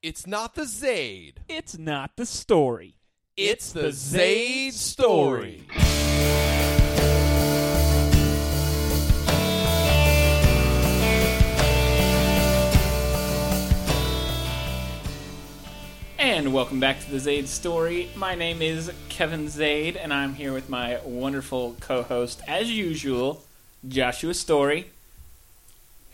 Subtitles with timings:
[0.00, 1.40] It's not the Zaid.
[1.48, 2.94] It's not the story.
[3.36, 5.66] It's the Zaid story.
[16.16, 18.08] And welcome back to the Zaid story.
[18.14, 23.42] My name is Kevin Zaid, and I'm here with my wonderful co host, as usual,
[23.88, 24.92] Joshua Story.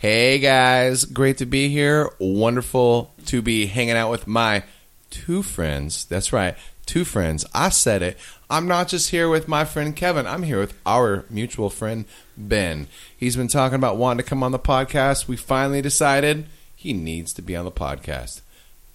[0.04, 2.10] Hey guys, great to be here.
[2.18, 4.62] Wonderful to be hanging out with my
[5.08, 6.04] two friends.
[6.04, 7.46] That's right, two friends.
[7.54, 8.18] I said it.
[8.50, 10.26] I'm not just here with my friend Kevin.
[10.26, 12.04] I'm here with our mutual friend
[12.36, 12.86] Ben.
[13.16, 15.26] He's been talking about wanting to come on the podcast.
[15.26, 18.42] We finally decided he needs to be on the podcast.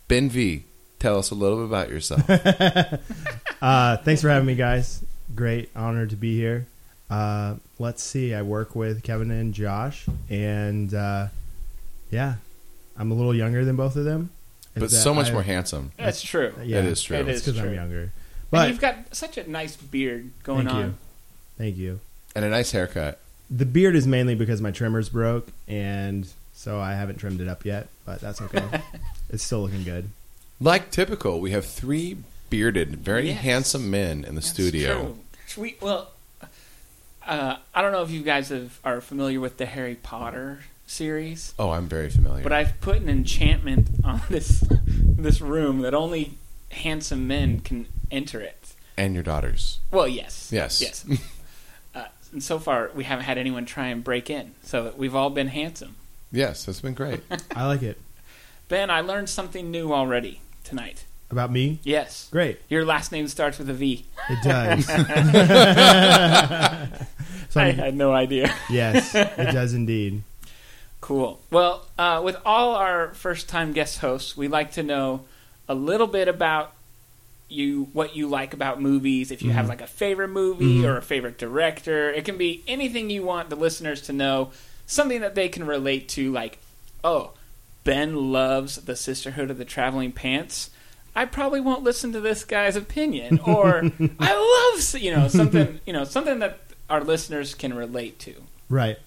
[0.08, 0.66] Ben V,
[1.00, 2.22] tell us a little bit about yourself.
[3.62, 5.04] Uh, thanks for having me, guys.
[5.36, 6.66] Great honor to be here.
[7.10, 8.34] Uh, let's see.
[8.34, 11.28] I work with Kevin and Josh, and uh,
[12.12, 12.36] yeah,
[12.98, 14.30] I'm a little younger than both of them.
[14.76, 15.92] but so much I- more handsome.
[15.98, 16.54] That's true.
[16.64, 17.18] Yeah, It is true.
[17.18, 17.74] It's because I'm true.
[17.74, 18.02] younger.
[18.02, 18.12] and
[18.52, 20.86] But you've got such a nice beard going Thank on.
[20.86, 20.94] you.
[21.58, 22.00] thank you.
[22.36, 23.20] And a nice haircut.
[23.50, 27.66] The beard is mainly because my trimmer's broke, and so I haven't trimmed it up
[27.66, 27.88] yet.
[28.06, 28.64] But that's okay.
[29.32, 30.10] it's still looking good.
[30.62, 32.18] Like typical, we have three
[32.52, 33.42] bearded, very Yes.
[33.42, 35.16] handsome men in the That's studio.
[35.48, 35.64] true.
[35.64, 36.12] We, well,
[37.30, 41.54] uh, I don't know if you guys have, are familiar with the Harry Potter series.
[41.60, 42.44] Oh, I'm very familiar.
[42.44, 46.34] But I've put an enchantment on this this room that only
[46.72, 48.74] handsome men can enter it.
[48.98, 49.80] and your daughters.
[49.92, 50.82] Well, yes, Yes.
[50.82, 51.06] yes.
[51.96, 55.30] uh, and so far, we haven't had anyone try and break in, so we've all
[55.30, 55.96] been handsome.
[56.32, 57.22] Yes, that's been great.
[57.56, 58.00] I like it.
[58.68, 61.06] Ben, I learned something new already tonight.
[61.32, 62.60] About me, Yes, great.
[62.70, 64.06] your last name starts with a V.
[64.30, 64.86] It does.
[67.50, 68.54] so I had no idea.
[68.70, 70.24] yes, it does indeed.
[71.02, 71.40] Cool.
[71.52, 75.26] Well, uh, with all our first-time guest hosts, we like to know
[75.68, 76.74] a little bit about
[77.48, 79.32] you, what you like about movies.
[79.32, 79.70] If you have Mhm.
[79.70, 80.84] like a favorite movie Mhm.
[80.86, 84.52] or a favorite director, it can be anything you want the listeners to know.
[84.86, 86.60] Something that they can relate to, like,
[87.04, 87.32] oh,
[87.84, 90.70] Ben loves the Sisterhood of the Traveling Pants.
[91.16, 93.84] I probably won't listen to this guy's opinion, or
[94.20, 96.60] I love, you know, something, you know, something that
[96.90, 98.36] our listeners can relate to.
[98.70, 98.98] Right.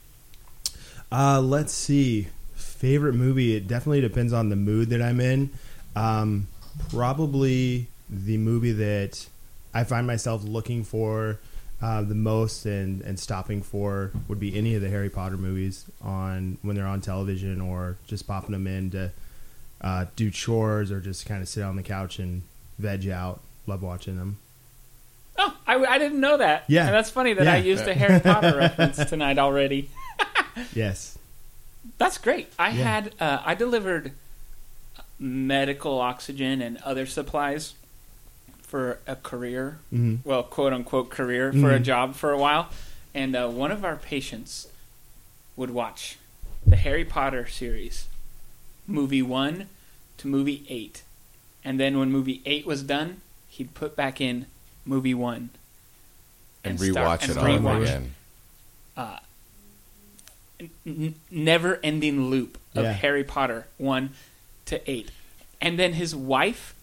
[1.10, 2.28] Uh, let's see.
[2.54, 3.54] Favorite movie?
[3.56, 5.50] It definitely depends on the mood that I'm in.
[5.94, 6.48] Um,
[6.90, 9.26] probably the movie that
[9.74, 11.38] I find myself looking for
[11.80, 15.84] uh, the most and, and stopping for would be any of the Harry Potter movies
[16.00, 19.10] on when they're on television or just popping them in to
[19.82, 22.42] uh, do chores or just kind of sit on the couch and
[22.78, 23.40] veg out.
[23.66, 24.38] Love watching them.
[25.38, 26.64] Oh, I, I didn't know that.
[26.68, 26.86] Yeah.
[26.86, 27.64] and that's funny that I Yeah.
[27.64, 29.90] used a Harry Potter reference tonight already.
[30.74, 31.16] Yes.
[31.96, 32.52] That's great.
[32.58, 32.74] I Yeah.
[32.84, 34.12] had uh, I delivered
[35.18, 37.74] medical oxygen and other supplies
[38.62, 41.84] for a career, hmm well, quote unquote career for a Mhm.
[41.84, 42.68] job for a while,
[43.14, 44.68] and uh, one of our patients
[45.56, 46.18] would watch
[46.66, 48.06] the Harry Potter series,
[48.86, 49.68] movie one
[50.18, 51.02] to movie eight,
[51.64, 54.46] and then when movie eight was done, he'd put back in
[54.84, 55.50] movie one
[56.64, 58.14] and start- rewatch and it all over again.
[58.96, 59.18] uh,
[60.86, 62.92] n- never-ending loop of Yeah.
[62.92, 64.10] Harry Potter one
[64.66, 65.10] to eight,
[65.60, 66.74] and then his wife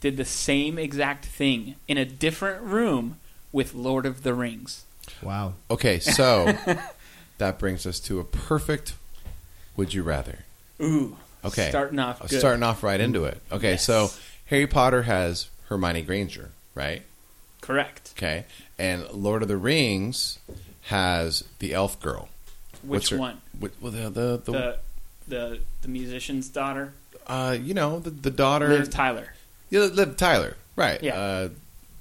[0.00, 3.18] did the same exact thing in a different room
[3.52, 4.84] with Lord of the Rings.
[5.22, 5.54] Wow.
[5.70, 6.56] Okay, so
[7.38, 8.94] that brings us to a perfect
[9.76, 10.40] would you rather.
[10.80, 11.68] Ooh, Okay.
[11.70, 12.38] starting off good.
[12.38, 13.40] Starting off right into it.
[13.52, 13.84] Okay, Yes.
[13.84, 14.10] so
[14.46, 17.02] Harry Potter has Hermione Granger, right?
[17.60, 18.12] correct.
[18.16, 18.44] Okay.
[18.78, 20.38] And Lord of the Rings
[20.82, 22.28] has the elf girl.
[22.84, 23.40] Which her- one?
[23.58, 24.10] Well, the, the,
[24.44, 24.78] the, The
[25.28, 26.92] the the musician's daughter,
[27.26, 28.68] uh, you know, the, the daughter.
[28.68, 29.32] Liv Tyler.
[29.70, 31.02] Yeah, Liv Tyler, right?
[31.02, 31.16] Yeah.
[31.18, 31.48] Uh,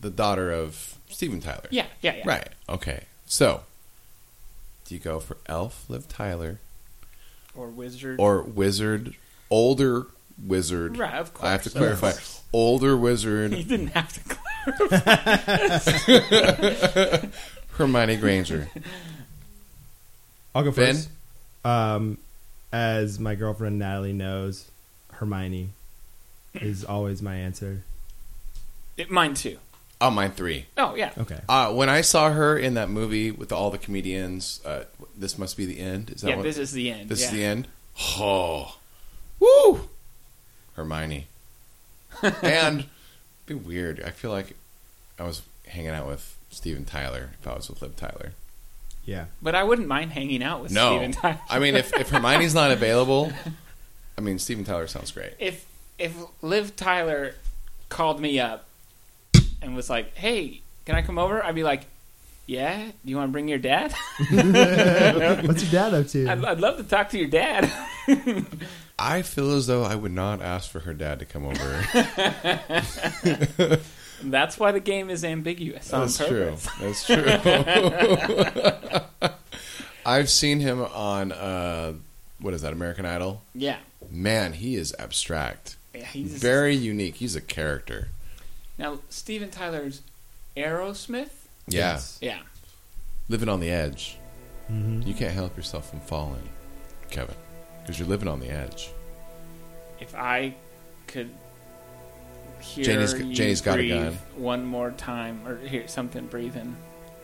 [0.02, 1.66] the daughter of Steven Tyler.
[1.72, 2.24] Yeah, yeah, yeah.
[2.28, 2.50] Right.
[2.70, 3.06] Okay.
[3.26, 3.64] So,
[4.86, 6.60] do you go for Elf, Liv Tyler,
[7.56, 8.20] Or wizard.
[8.20, 9.16] or Wizard,
[9.50, 10.08] older
[10.44, 10.98] Wizard?
[10.98, 11.48] right, of course.
[11.48, 12.12] I have to clarify.
[12.12, 12.42] course.
[12.54, 14.38] Older You Wizard, didn't have to
[14.68, 17.28] clarify.
[17.78, 18.70] Hermione Granger.
[20.54, 20.96] I'll go Ben?
[20.96, 21.10] first.
[21.64, 22.18] Um,
[22.72, 24.70] as my girlfriend Natalie knows,
[25.14, 25.70] Hermione
[26.54, 27.84] is always my answer.
[28.98, 29.58] It, mine too.
[30.00, 30.68] Oh, mine three.
[30.78, 31.12] Oh yeah.
[31.18, 31.40] Okay.
[31.50, 34.84] Uh, when I saw her in that movie with all the comedians, uh,
[35.18, 36.12] this must be the end.
[36.12, 36.44] Is that Yeah, what?
[36.44, 37.10] this is the end.
[37.10, 37.26] this yeah.
[37.28, 37.68] is the end.
[38.18, 38.78] Oh,
[39.46, 39.90] woo,
[40.76, 41.28] Hermione.
[42.42, 42.90] and it'd
[43.46, 44.02] be weird.
[44.06, 44.56] I feel like
[45.20, 48.32] I was hanging out with Steven Tyler if I was with Liv Tyler.
[49.06, 49.26] Yeah.
[49.42, 51.40] But I wouldn't mind hanging out with No, Steven Tyler.
[51.50, 53.32] I mean if if Hermione's not available,
[54.18, 55.34] I mean Steven Tyler sounds great.
[55.40, 55.66] if
[56.00, 57.36] if Liv Tyler
[57.90, 58.66] called me up
[59.62, 61.86] and was like, "Hey, can I come over?" I'd be like,
[62.48, 63.94] "Yeah, do you want to bring your dad?
[64.32, 66.28] What's your dad up to?
[66.28, 67.72] I'd, I'd love to talk to your dad."
[68.98, 71.84] I feel as though I would not ask for her dad to come over.
[74.24, 76.56] That's why the game is ambiguous on That's true.
[76.80, 77.26] That's true.
[80.06, 81.94] I've seen him on uh,
[82.40, 82.74] what is that?
[82.74, 83.42] American Idol.
[83.54, 83.78] Yeah,
[84.10, 85.76] Man, he is abstract.
[85.94, 87.16] yeah he's Very unique.
[87.16, 88.08] He's a character.
[88.78, 90.02] now Steven Tyler's
[90.56, 91.30] Aerosmith.
[91.68, 92.20] Yeah, Yes.
[92.22, 92.40] Yeah,
[93.28, 94.18] living on the edge.
[94.68, 96.48] hmm You can't help yourself from falling,
[97.10, 97.36] Kevin,
[97.86, 98.90] because you're living on the edge.
[100.00, 100.54] if I
[101.08, 101.30] could
[102.60, 104.18] hear Janie's- you Janie's got a gun.
[104.36, 106.76] one more time, or hear something breathing.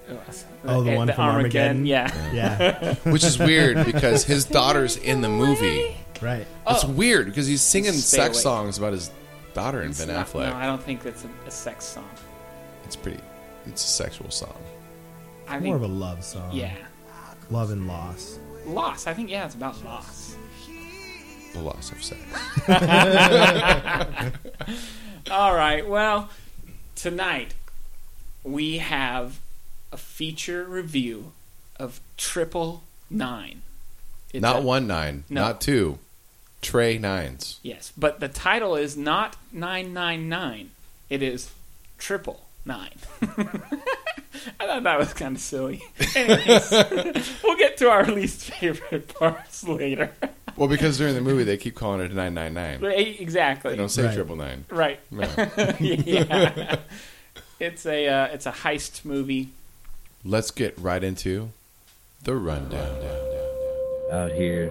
[0.10, 0.20] Oh,
[0.66, 1.86] oh the eh, one from Armageddon?
[1.86, 2.12] Yeah.
[2.34, 5.96] Yeah, Which is weird because his daughter's in the movie.
[6.22, 6.46] right.
[6.68, 6.90] It's Oh.
[6.92, 8.44] weird because he's singing Stay sex awake.
[8.44, 9.10] songs about his
[9.54, 10.50] daughter and It's Ben not- Affleck.
[10.50, 12.10] No, I don't think that's a, a sex song.
[12.86, 13.20] It's pretty.
[13.68, 14.56] It's a sexual song.
[15.48, 16.50] I More think, of a love song.
[16.52, 16.74] yeah,
[17.50, 18.40] Love and loss.
[18.66, 19.08] loss.
[19.08, 20.36] I think yeah, it's about loss.
[21.54, 22.22] The loss of sex.
[25.32, 25.88] All right.
[25.88, 26.30] Well,
[26.96, 27.54] tonight
[28.44, 29.40] we have
[29.92, 31.32] a feature review
[31.78, 33.62] of Triple Nine.
[34.34, 35.42] It's not a- one nine, No.
[35.42, 36.00] not two.
[36.62, 37.60] Trey nines.
[37.64, 40.70] Yes, but the title is not 999.
[41.10, 41.50] It is
[41.98, 42.92] Triple Nine.
[44.60, 45.82] I thought that was kind of silly.
[46.16, 46.72] Anyways,
[47.44, 50.12] we'll get to our least favorite parts later.
[50.62, 52.84] Well, because during the movie they keep calling it nine nine nine.
[52.84, 53.72] Exactly.
[53.72, 54.14] They don't say Right.
[54.14, 54.66] triple nine.
[54.70, 55.00] Right.
[55.10, 55.76] Yeah.
[55.80, 56.76] yeah.
[57.60, 59.50] It's a uh, it's a heist movie.
[60.24, 61.50] Let's get right into
[62.26, 62.96] the rundown.
[64.12, 64.68] Out here,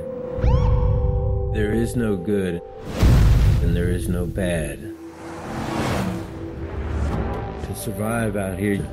[1.54, 2.62] there is no good
[3.62, 4.78] and there is no bad.
[7.66, 8.88] To survive out here,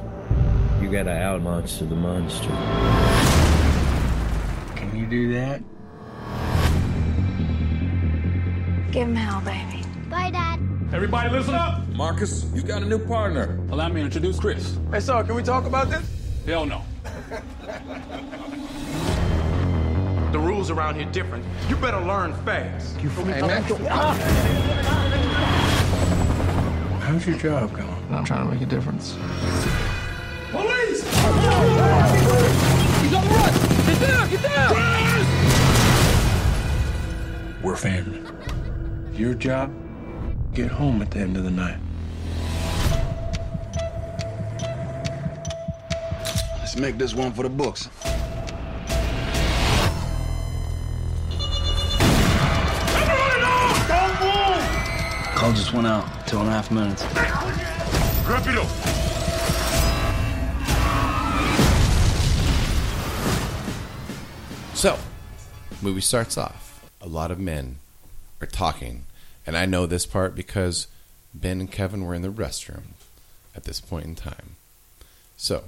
[0.81, 2.47] you gotta out monster the monster.
[4.75, 5.61] Can you do that?
[8.91, 9.83] Give him hell, baby.
[10.09, 10.59] Bye, Dad.
[10.93, 11.85] Everybody listen up!
[11.89, 13.59] Marcus, you got a new partner.
[13.69, 14.77] Allow me to introduce Chris.
[14.91, 16.09] Hey, so can we talk about this?
[16.45, 16.81] Hell no.
[20.31, 21.45] The rules around here different.
[21.69, 22.99] You better learn fast.
[23.01, 23.63] You hey, man.
[27.01, 28.13] How's your job going?
[28.13, 29.15] I'm trying to make a difference.
[30.51, 31.03] Police!
[31.03, 31.23] He's
[33.13, 33.53] on the run!
[33.85, 34.29] Get down!
[34.29, 34.75] Get down!
[37.63, 38.21] We're family.
[39.17, 39.73] Your job,
[40.53, 41.79] get home at the end of the night.
[46.59, 47.89] Let's make this one for the books.
[53.87, 55.33] Don't move!
[55.33, 56.05] Call just went out.
[56.27, 57.01] Two and a half minutes.
[58.27, 58.67] Rapido!
[64.75, 64.95] So,
[65.81, 66.87] movie starts off.
[67.01, 67.79] A lot of men
[68.41, 69.05] are talking,
[69.45, 70.87] and I know this part because
[71.33, 72.93] Ben and Kevin were in the restroom
[73.55, 74.55] at this point in time.
[75.37, 75.65] So,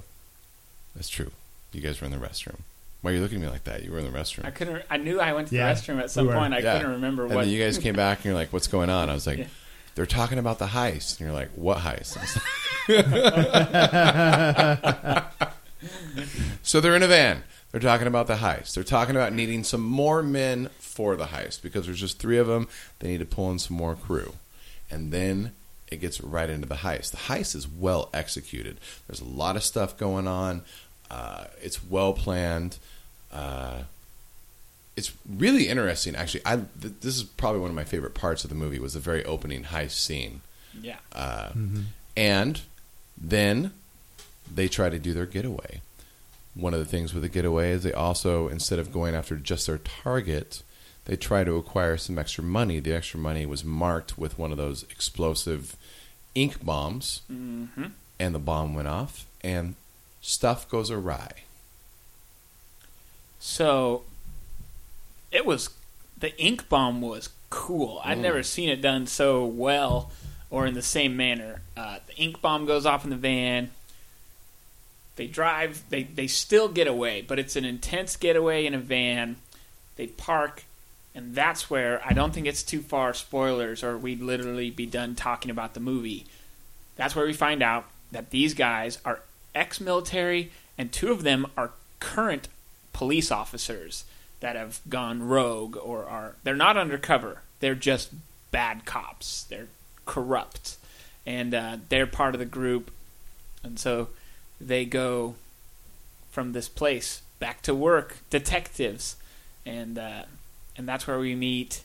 [0.94, 1.30] that's true.
[1.72, 2.60] You guys were in the restroom.
[3.02, 3.82] Why are you looking at me like that?
[3.84, 4.44] You were in the restroom.
[4.44, 4.82] I couldn't.
[4.90, 6.38] I knew I went to Yeah, the restroom at some we were.
[6.38, 6.52] point.
[6.54, 6.74] I Yeah.
[6.78, 7.44] couldn't remember And what.
[7.44, 9.46] then you guys came back and you're like, "What's going on?" I was like, Yeah.
[9.94, 12.44] "They're talking about the heist." And you're like, "What heist?" I was like-
[16.62, 17.42] so they're in a van.
[17.72, 18.74] They're talking about the heist.
[18.74, 22.46] They're talking about needing some more men for the heist because there's just three of
[22.46, 22.68] them.
[22.98, 24.34] They need to pull in some more crew,
[24.90, 25.52] and then
[25.88, 27.10] it gets right into the heist.
[27.10, 28.78] The heist is well executed.
[29.06, 30.62] There's a lot of stuff going on.
[31.10, 32.78] Uh, it's well planned.
[33.32, 33.82] Uh,
[34.96, 38.50] it's really interesting actually i th- this is probably one of my favorite parts of
[38.50, 40.42] the movie was the very opening heist scene
[40.82, 40.96] yeah.
[41.14, 41.50] uh,
[42.16, 42.62] and
[43.16, 43.72] then
[44.52, 45.80] they try to do their getaway
[46.54, 49.66] one of the things with the getaway is they also instead of going after just
[49.66, 50.62] their target
[51.04, 54.58] they try to acquire some extra money the extra money was marked with one of
[54.58, 55.76] those explosive
[56.34, 57.64] ink bombs hmm
[58.18, 59.74] and the bomb went off and
[60.20, 61.30] stuff goes awry
[63.38, 64.02] So
[65.32, 65.70] it was
[66.18, 68.00] the ink bomb was cool.
[68.04, 68.22] I'd Mm.
[68.22, 70.10] never seen it done so well
[70.50, 71.62] or in the same manner.
[71.76, 73.70] Uh, the ink bomb goes off in the van.
[75.20, 75.82] They drive.
[75.90, 79.36] They they still get away, but it's an intense getaway in a van.
[79.96, 80.64] They park,
[81.14, 85.14] and that's where I don't think it's too far spoilers, or we'd literally be done
[85.14, 86.24] talking about the movie.
[86.96, 89.20] That's where we find out that these guys are
[89.54, 92.48] ex-military, and two of them are current
[92.94, 94.04] police officers
[94.40, 97.42] that have gone rogue or are they're not undercover.
[97.60, 98.08] They're just
[98.52, 99.42] bad cops.
[99.42, 99.68] They're
[100.06, 100.78] corrupt,
[101.26, 102.90] and uh, they're part of the group,
[103.62, 104.08] and so
[104.60, 105.34] they go
[106.30, 109.16] from this place back to work, detectives,
[109.64, 110.24] and uh,
[110.76, 111.82] and that's where we meet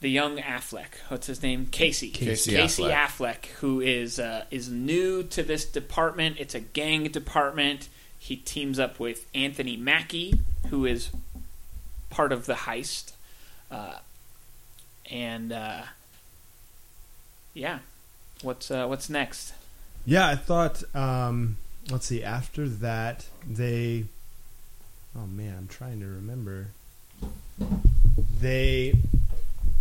[0.00, 0.94] the young Affleck.
[1.08, 1.66] What's his name?
[1.70, 2.10] Casey.
[2.10, 2.92] Casey Casey Affleck.
[2.92, 6.36] Affleck, who is uh, is new to this department.
[6.38, 7.88] It's a gang department.
[8.18, 11.10] He teams up with Anthony Mackie, who is
[12.10, 13.12] part of the heist,
[13.70, 13.98] uh,
[15.10, 15.82] and uh,
[17.54, 17.80] yeah,
[18.42, 19.54] what's uh, what's next?
[20.04, 20.82] Yeah, I thought.
[20.94, 21.56] Um,
[21.90, 22.22] let's see.
[22.22, 24.04] After that, they.
[25.16, 26.68] Oh man, I'm trying to remember.
[28.40, 28.94] They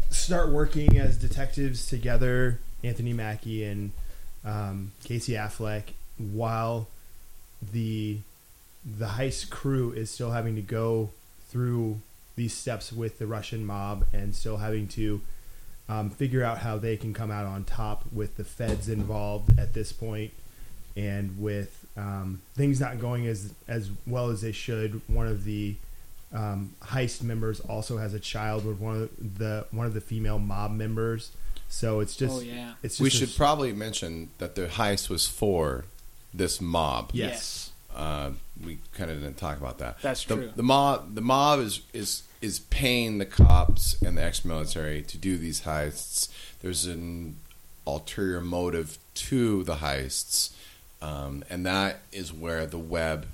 [0.09, 2.59] start working as detectives together.
[2.83, 3.91] Anthony Mackie and
[4.43, 5.83] um, Casey Affleck,
[6.17, 6.87] while
[7.71, 8.17] the
[8.83, 11.09] the heist crew is still having to go
[11.49, 11.99] through
[12.35, 15.21] these steps with the Russian mob and still having to
[15.89, 19.73] um, figure out how they can come out on top with the feds involved at
[19.73, 20.31] this point
[20.95, 25.01] and with um, things not going as as well as they should.
[25.07, 25.75] One of the
[26.33, 30.39] um, heist members also has a child with one of the one of the female
[30.39, 31.31] mob members.
[31.69, 32.73] So it's just Oh, yeah.
[32.83, 35.85] it's just we a- should probably mention that the heist was for
[36.33, 37.11] this mob.
[37.13, 37.71] Yes.
[37.93, 38.31] Uh,
[38.65, 40.01] we kind of didn't talk about that.
[40.01, 40.51] That's the, true.
[40.55, 45.37] The mob, the mob is is is paying the cops and the ex-military to do
[45.37, 46.27] these heists.
[46.61, 47.35] There's an
[47.85, 50.51] ulterior motive to the heists,
[51.01, 53.27] um, and that is where the web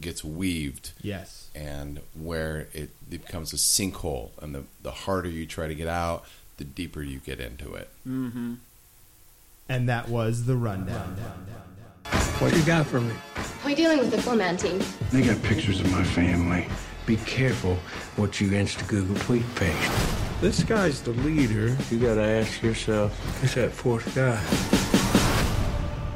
[0.00, 0.92] gets weaved.
[1.00, 1.48] Yes.
[1.54, 5.88] and where it, it becomes a sinkhole, and the the harder you try to get
[5.88, 6.24] out,
[6.58, 7.88] the deeper you get into it.
[8.06, 8.54] Mm-hmm.
[9.68, 11.16] and that was the rundown.
[12.38, 13.14] What you got for me?
[13.64, 14.80] We're dealing with the four-man team.
[15.10, 16.66] They got pictures of my family.
[17.08, 17.76] Be careful
[18.16, 19.92] what you Insta Google tweet paste.
[20.42, 21.74] This guy's the leader.
[21.90, 24.38] You gotta ask yourself, who's that fourth guy?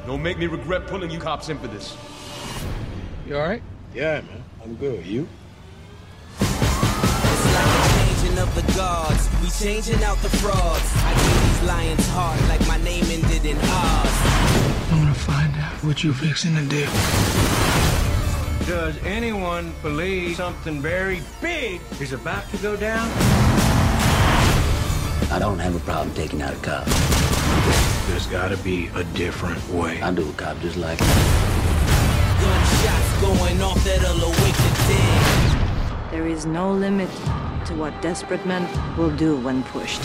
[0.07, 1.97] Don't make me regret pulling you cops in for this.
[3.27, 3.63] You alright?
[3.95, 4.45] Yeah, man.
[4.63, 5.07] I'm good.
[5.07, 5.27] You?
[6.41, 6.51] It's
[7.55, 9.31] like a changing of the guards.
[9.41, 10.93] We changing out the frauds.
[10.97, 14.93] I gave these lions heart like my name ended in Oz.
[14.93, 17.72] I'm gonna find out what you fixing to do.
[18.67, 23.11] Does anyone believe something very big is about to go down?
[25.33, 26.87] I don't have a problem taking out a cop.
[28.07, 30.01] There's gotta be a different way.
[30.01, 31.07] I do a cop just like you.
[32.41, 36.11] Gunshots going off that'll awake the dead.
[36.13, 37.11] There is no limit
[37.67, 40.03] to what desperate men will do when pushed.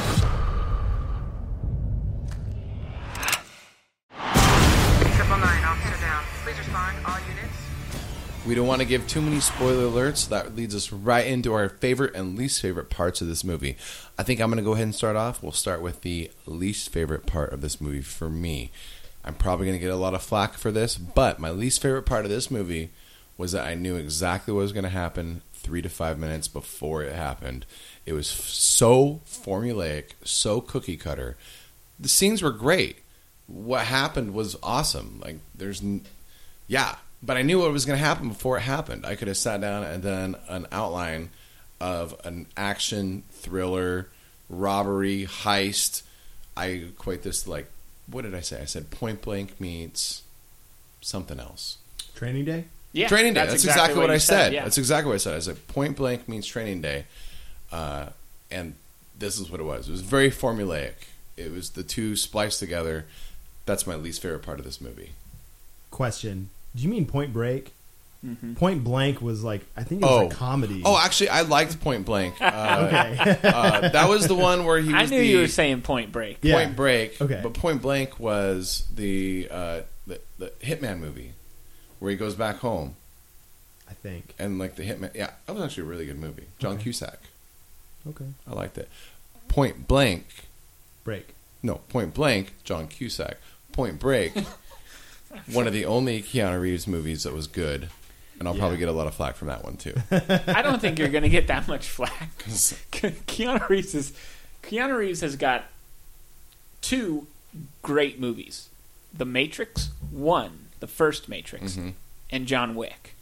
[8.48, 10.30] We don't want to give too many spoiler alerts.
[10.30, 13.76] That leads us right into our favorite and least favorite parts of this movie.
[14.18, 15.44] I think I'm going to go ahead and start off.
[15.44, 18.72] We'll start with the least favorite part of this movie for me.
[19.26, 22.04] I'm probably going to get a lot of flack for this, but my least favorite
[22.06, 22.92] part of this movie
[23.38, 27.04] was that I knew exactly what was going to happen three to five minutes before
[27.04, 27.66] it happened.
[28.06, 31.36] It was f- so formulaic, so cookie cutter.
[32.00, 33.00] The scenes were great.
[33.48, 35.22] What happened was awesome.
[35.22, 36.06] Like, there's, n-
[36.68, 36.96] yeah,
[37.28, 39.06] but I knew what was going to happen before it happened.
[39.06, 41.30] I could have sat down and done an outline
[41.80, 44.08] of an action thriller,
[44.50, 46.04] robbery, heist.
[46.56, 47.70] I equate this to like,
[48.10, 48.62] what did I say?
[48.62, 50.24] I said Point Blank meets
[51.02, 51.78] something else.
[52.16, 52.64] Training day.
[52.94, 53.46] Yeah, Training Day.
[53.46, 54.54] That's, exactly, what, you I said.
[54.54, 54.64] yeah.
[54.64, 55.36] That's exactly what I said.
[55.36, 57.06] I said Point Blank means Training Day,
[57.72, 58.08] uh,
[58.50, 58.74] and
[59.20, 59.90] this is what it was.
[59.90, 60.94] It was very formulaic.
[61.36, 63.06] It was the two spliced together.
[63.66, 65.12] That's my least favorite part of this movie.
[65.92, 67.74] Question: Do you mean Point Break?
[68.26, 68.56] Mhm.
[68.58, 70.28] Point Blank was like I think it was Oh.
[70.28, 70.82] a comedy.
[70.86, 72.36] Oh, actually, I liked Point Blank.
[72.42, 73.40] Uh, Okay.
[73.44, 74.94] uh, that was the one where he.
[74.94, 76.40] I knew the, you were saying Point Break.
[76.42, 76.56] Yeah.
[76.56, 77.22] Point Break.
[77.22, 77.40] Okay.
[77.44, 81.34] But Point Blank was the, uh, the the Hitman movie
[82.00, 82.96] where he goes back home
[83.90, 84.34] I think.
[84.40, 85.14] and like the Hitman.
[85.16, 86.46] Yeah, that was actually a really good movie.
[86.60, 86.84] John Okay.
[86.84, 87.20] Cusack.
[88.08, 88.26] Okay.
[88.48, 88.90] I liked it.
[89.48, 90.26] Point Blank.
[91.04, 91.30] Break.
[91.64, 92.54] No, Point Blank.
[92.64, 93.38] John Cusack.
[93.72, 94.34] Point Break.
[95.52, 97.90] one of the only Keanu Reeves movies that was good,
[98.40, 98.60] and I'll Yeah.
[98.62, 99.96] probably get a lot of flack from that one too.
[100.12, 102.38] I don't think you're going to get that much flack.
[102.46, 104.14] Keanu Reeves is
[104.64, 105.66] Keanu Reeves has got
[106.82, 107.28] two
[107.82, 108.70] great movies:
[109.14, 111.94] The Matrix, one, the first Matrix, Mhm.
[112.30, 113.14] and John Wick.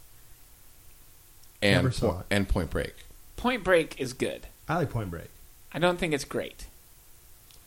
[1.62, 2.26] And Never saw Po- it.
[2.30, 2.94] and Point Break.
[3.36, 4.46] Point Break is good.
[4.68, 5.28] I like Point Break.
[5.72, 6.66] I don't think it's great.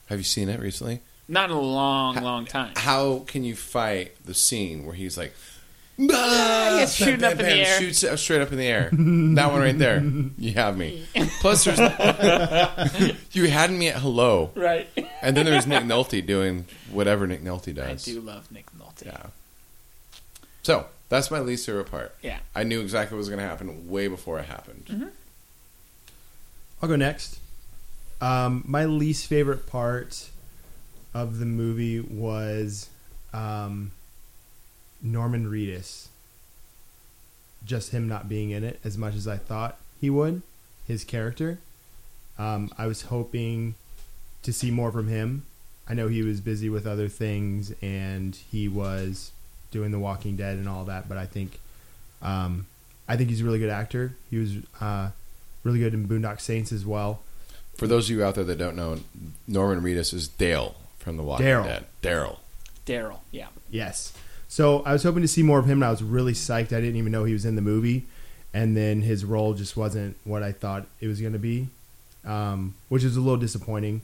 [0.08, 1.02] Have you seen it recently?
[1.30, 2.74] Not in a long, long time.
[2.76, 5.34] How can you fight the scene where he's like,
[6.12, 7.80] Ah, it's shooting bam, up in bam, the air.
[7.80, 8.90] Shoots straight up in the air.
[8.92, 10.02] that one right there.
[10.38, 11.06] You have me.
[11.42, 11.78] Plus, there's
[13.34, 14.88] you had me at hello, Right.
[15.22, 18.08] and then there's Nick Nolte doing whatever Nick Nolte does.
[18.08, 19.06] I do love Nick Nolte.
[19.08, 19.28] Yeah.
[20.64, 22.16] So that's my least favorite part.
[22.22, 22.40] Yeah.
[22.56, 24.86] I knew exactly what was going to happen way before it happened.
[24.90, 25.08] Mm-hmm.
[26.82, 27.40] I'll go next.
[28.22, 30.30] Um, my least favorite part
[31.14, 32.90] of the movie was
[33.34, 33.92] um,
[35.02, 36.08] Norman Reedus.
[37.66, 40.42] Just him not being in it as much as I thought he would.
[40.88, 41.60] His character.
[42.38, 43.76] Um, I was hoping
[44.44, 45.46] to see more from him.
[45.88, 49.32] I know he was busy with other things and he was
[49.72, 51.60] doing The Walking Dead and all that, but I think
[52.22, 52.68] um,
[53.08, 54.16] I think he's a really good actor.
[54.30, 55.10] He was uh,
[55.64, 57.22] really good in Boondock Saints as well.
[57.76, 59.00] For those of you out there that don't know,
[59.48, 60.76] Norman Reedus is Dale
[61.10, 61.64] from The Walking Daryl.
[61.64, 61.86] Dead.
[62.04, 62.38] Daryl.
[62.86, 63.18] Daryl.
[63.32, 63.48] Yeah.
[63.72, 64.14] Yes.
[64.48, 66.72] So I was hoping to see more of him, and I was really psyched.
[66.72, 68.06] I didn't even know he was in the movie,
[68.54, 71.68] and then his role just wasn't what I thought it was going to be,
[72.26, 74.02] um, which is a little disappointing.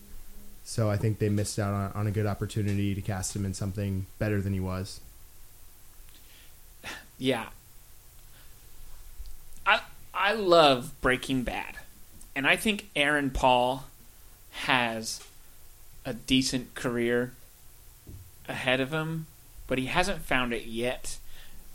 [0.64, 3.54] So I think they missed out on, on a good opportunity to cast him in
[3.54, 5.00] something better than he was.
[7.20, 7.46] Yeah.
[9.66, 9.80] I
[10.14, 11.76] I love Breaking Bad.
[12.36, 13.86] And I think Aaron Paul
[14.52, 15.22] has
[16.06, 17.34] a decent career
[18.48, 19.26] ahead of him,
[19.68, 21.18] but he hasn't found it yet.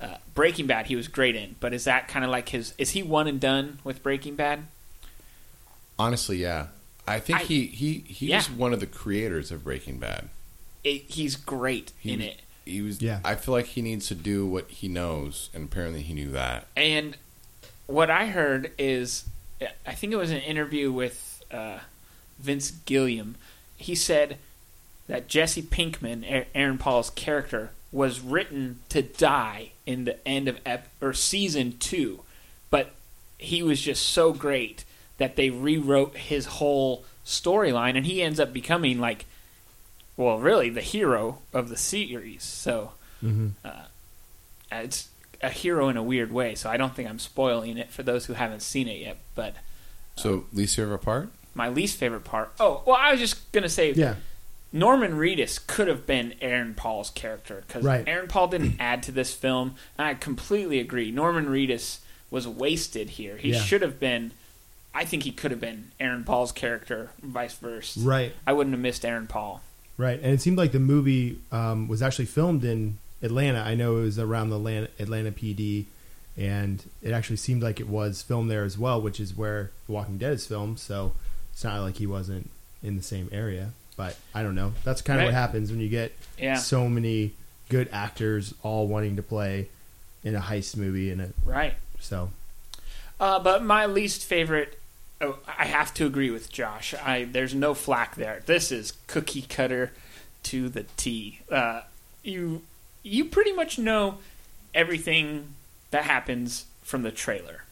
[0.00, 2.72] Uh, Breaking Bad, he was great in, but is that kind of like his?
[2.78, 4.66] Is he one and done with Breaking Bad?
[5.98, 6.68] Honestly, yeah.
[7.06, 8.36] I think I- he he he yeah.
[8.36, 10.28] was one of the creators of Breaking Bad.
[10.82, 13.02] It, he's great He in it, He was.
[13.02, 13.20] Yeah.
[13.22, 16.66] I feel like he needs to do what he knows, and apparently he knew that.
[16.76, 17.16] and
[17.86, 19.24] what I heard is,
[19.84, 21.80] I think it was an interview with uh,
[22.38, 23.34] Vince Gilligan.
[23.80, 24.36] He said
[25.08, 30.88] that Jesse Pinkman, Aaron Paul's character, was written to die in the end of ep-
[31.00, 32.20] or season two,
[32.70, 32.92] but
[33.38, 34.84] he was just so great
[35.18, 39.24] that they rewrote his whole storyline, and he ends up becoming like,
[40.16, 42.42] well, really the hero of the series.
[42.44, 42.92] So
[43.64, 43.84] uh,
[44.70, 45.08] it's
[45.42, 46.54] a hero in a weird way.
[46.54, 49.16] So I don't think I'm spoiling it for those who haven't seen it yet.
[49.34, 49.54] But
[50.16, 51.30] So, least favorite part?
[51.54, 52.52] My least favorite part.
[52.60, 54.16] Oh, well, I was just gonna say Yeah.
[54.72, 58.04] Norman Reedus could have been Aaron Paul's character because Right.
[58.06, 59.74] Aaron Paul didn't add to this film.
[59.98, 61.10] And I completely agree.
[61.10, 61.98] Norman Reedus
[62.30, 63.36] was wasted here.
[63.36, 63.60] He Yeah.
[63.62, 64.30] should have been.
[64.94, 68.00] I think he could have been Aaron Paul's character, vice versa.
[68.00, 68.34] Right.
[68.46, 69.62] I wouldn't have missed Aaron Paul.
[69.96, 73.60] Right, and it seemed like the movie um, was actually filmed in Atlanta.
[73.60, 75.84] I know it was around the Atlanta, Atlanta PD,
[76.38, 79.92] and it actually seemed like it was filmed there as well, which is where The
[79.92, 80.78] Walking Dead is filmed.
[80.80, 81.12] So
[81.52, 82.50] it's not like he wasn't
[82.82, 83.70] in the same area.
[83.96, 84.72] But I don't know.
[84.84, 86.56] That's kind of what happens when you get Yeah.
[86.56, 87.32] so many
[87.68, 89.68] good actors all wanting to play
[90.24, 91.10] in a heist movie.
[91.10, 91.74] And it Right.
[91.98, 92.30] so
[93.18, 94.78] Uh, but my least favorite,
[95.20, 96.94] oh, I have to agree with Josh.
[96.94, 98.42] I there's no flack there.
[98.46, 99.92] This is cookie cutter
[100.44, 101.40] to the T.
[101.50, 101.82] Uh,
[102.22, 102.62] you
[103.02, 104.18] you pretty much know
[104.74, 105.54] everything
[105.90, 107.64] that happens from the trailer.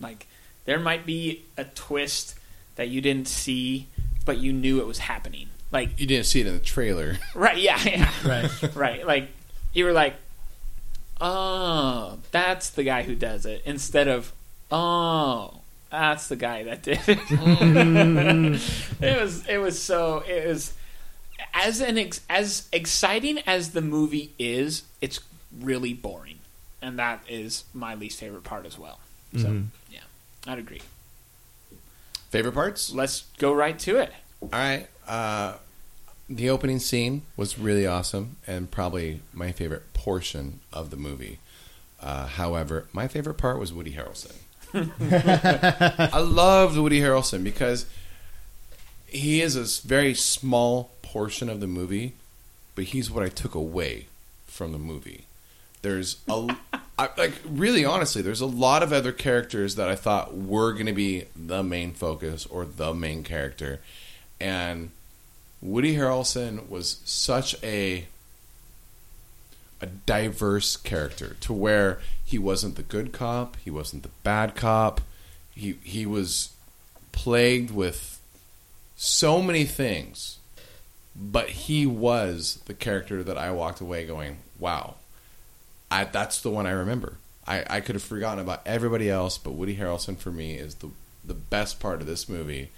[0.00, 0.26] Like
[0.64, 2.34] there might be a twist
[2.76, 3.86] that you didn't see,
[4.24, 5.48] but you knew it was happening.
[5.70, 7.18] Like You didn't see it in the trailer.
[7.34, 8.10] Right, yeah, yeah.
[8.24, 8.50] Right.
[8.76, 9.06] right.
[9.06, 9.28] Like
[9.72, 10.14] you were like,
[11.20, 14.32] Oh, that's the guy who does it instead of
[14.70, 17.18] Oh, that's the guy that did it.
[19.00, 20.72] it was it was so it was
[21.54, 25.20] as an ex, as exciting as the movie is, it's
[25.60, 26.38] really boring.
[26.80, 28.98] And that is my least favorite part as well.
[29.36, 29.66] So, Mhm.
[29.90, 30.00] yeah.
[30.46, 30.80] I'd agree.
[32.32, 32.90] Favorite parts?
[32.94, 34.10] Let's go right to it.
[34.40, 34.88] All right.
[35.06, 35.56] Uh,
[36.30, 41.40] the opening scene was really awesome and probably my favorite portion of the movie.
[42.00, 44.32] Uh, however, my favorite part was Woody Harrelson.
[46.10, 47.84] I loved Woody Harrelson because
[49.06, 52.14] he is a very small portion of the movie,
[52.74, 54.06] but he's what I took away
[54.46, 55.26] from the movie.
[55.82, 56.56] There's a,
[57.02, 60.86] I, like really honestly, there's a lot of other characters that I thought were going
[60.86, 63.80] to be the main focus or the main character,
[64.40, 64.90] and
[65.60, 68.06] Woody Harrelson was such a
[69.80, 75.00] a diverse character to where he wasn't the good cop, he wasn't the bad cop.
[75.56, 76.52] He he was
[77.10, 78.20] plagued with
[78.94, 80.38] so many things,
[81.16, 84.94] but he was the character that I walked away going, "Wow,
[85.92, 89.52] I, that's the one I remember." I, I could have forgotten about everybody else, but
[89.52, 90.90] Woody Harrelson for me is the
[91.24, 92.70] the best part of this movie.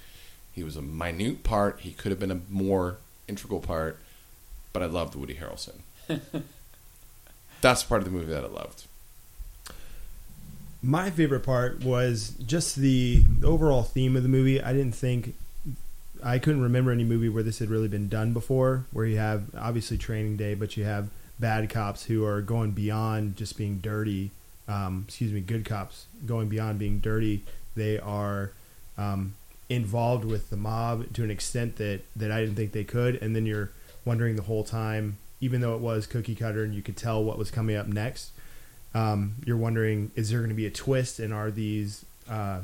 [0.53, 1.81] He was a minute part.
[1.81, 3.99] He could have been a more integral part,
[4.73, 5.81] but I loved Woody Harrelson.
[7.61, 8.85] That's part of the movie that I loved.
[10.83, 14.61] My favorite part was just the overall theme of the movie.
[14.63, 15.35] I didn't think
[16.23, 19.45] I couldn't remember any movie where this had really been done before, where you have
[19.57, 24.31] obviously Training Day, but you have bad cops who are going beyond just being dirty.
[24.69, 27.43] Um, excuse me, good cops going beyond being dirty.
[27.75, 28.53] They are
[28.97, 29.35] um,
[29.69, 33.35] involved with the mob to an extent that that I didn't think they could, and
[33.35, 33.71] then you're
[34.05, 37.39] wondering the whole time, even though it was cookie cutter and you could tell what
[37.39, 38.31] was coming up next.
[38.95, 42.61] Um, you're wondering, is there going to be a twist, and are these uh,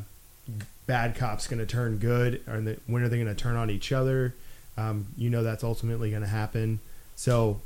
[0.87, 2.41] bad cops going to turn good?
[2.47, 4.35] Or when are they going to turn on each other?
[4.79, 6.81] Um, you know that's ultimately going to happen.
[7.17, 7.61] So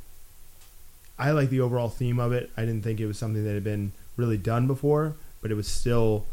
[1.17, 2.51] I like the overall theme of it.
[2.57, 5.67] I didn't think it was something that had been really done before, but it was
[5.67, 6.25] still,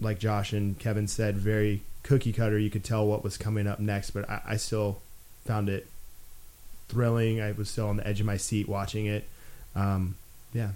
[0.00, 2.58] like Josh and Kevin said, very cookie cutter.
[2.58, 5.00] You could tell what was coming up next, but I, I still
[5.44, 5.86] found it
[6.88, 7.40] thrilling.
[7.40, 9.26] I was still on the edge of my seat watching it.
[9.74, 10.16] Um,
[10.54, 10.70] yeah,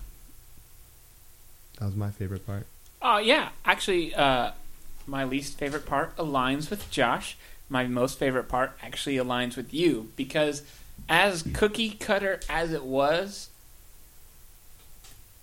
[1.79, 2.67] that was my favorite part.
[3.01, 4.53] Oh yeah, actually, uh,
[5.07, 7.37] my least favorite part aligns with Josh.
[7.69, 10.63] My most favorite part actually aligns with you because,
[11.09, 13.49] as cookie cutter as it was,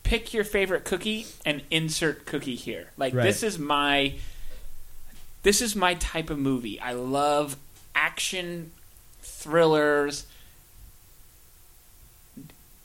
[0.04, 2.88] pick your favorite cookie and insert cookie here.
[2.98, 3.24] Like Right.
[3.24, 4.16] this is my,
[5.44, 6.80] this is my type of movie.
[6.80, 7.58] I love
[7.94, 8.72] action
[9.22, 10.26] thrillers.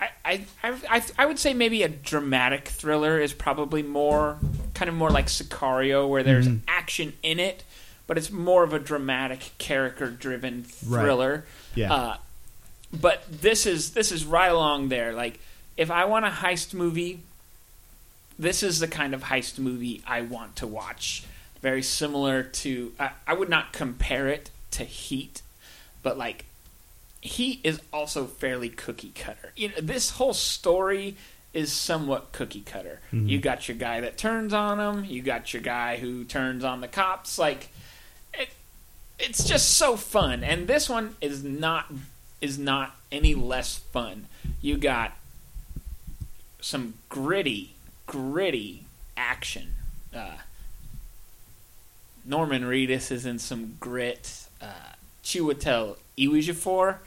[0.01, 4.39] I, I, I, I would say maybe a dramatic thriller is probably more
[4.75, 6.61] kind of more like Sicario, where there's Mhm.
[6.67, 7.63] action in it,
[8.07, 11.03] but it's more of a dramatic, character-driven Right.
[11.03, 11.45] thriller.
[11.77, 11.93] Yeah.
[11.95, 12.17] Uh,
[13.01, 15.13] but this is this is right along there.
[15.13, 15.41] Like
[15.77, 17.21] if I want a heist movie,
[18.39, 21.25] this is the kind of heist movie I want to watch.
[21.61, 25.43] Very similar to I, I would not compare it to Heat,
[26.03, 26.45] but like
[27.21, 29.53] Heat is also fairly cookie cutter.
[29.57, 31.17] You know, this whole story
[31.55, 33.01] is somewhat cookie cutter.
[33.13, 33.29] Mhm.
[33.29, 35.05] You got your guy that turns on them.
[35.05, 37.39] You got your guy who turns on the cops.
[37.39, 37.69] Like
[38.35, 38.49] it,
[39.19, 40.45] it's just so fun.
[40.45, 41.91] And this one is not
[42.45, 44.27] is not any less fun.
[44.61, 45.13] You got
[46.61, 47.75] some gritty,
[48.07, 48.85] gritty
[49.17, 49.73] action.
[50.15, 50.37] Uh,
[52.23, 54.47] Norman Reedus is in some grit.
[54.61, 54.93] Uh,
[55.25, 56.99] Chiwetel Ejiofor,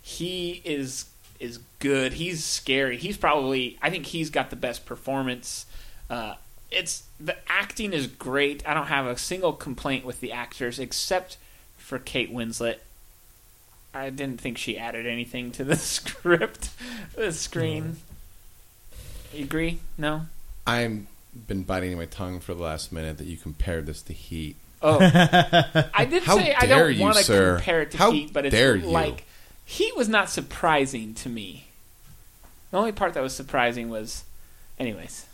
[0.00, 1.06] he is
[1.40, 2.12] is good.
[2.14, 2.96] He's scary.
[2.96, 5.66] He's probably I think he's got the best performance.
[6.08, 6.36] Uh,
[6.70, 8.62] it's the acting is great.
[8.64, 11.36] I don't have a single complaint with the actors except
[11.76, 12.76] for Kate Winslet.
[13.94, 16.70] I didn't think she added anything to the script,
[17.14, 17.84] the screen.
[17.84, 19.36] Mm-hmm.
[19.38, 19.78] You agree?
[19.96, 20.22] No.
[20.66, 21.06] I've
[21.46, 24.56] been biting my tongue for the last minute that you compared this to Heat.
[24.82, 24.98] Oh,
[25.94, 28.32] I did How say I dare don't you, want to compare it to How Heat,
[28.32, 28.86] but it's dare you.
[28.86, 29.24] like
[29.64, 31.68] Heat was not surprising to me.
[32.70, 34.24] The only part that was surprising was,
[34.78, 35.26] anyways,